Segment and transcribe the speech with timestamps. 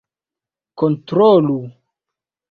[0.79, 1.59] kontrolu